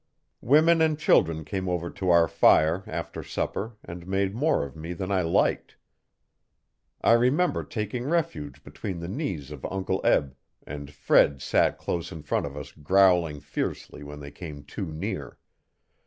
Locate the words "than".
4.93-5.11